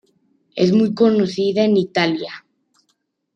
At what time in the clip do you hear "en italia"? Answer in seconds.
1.63-2.43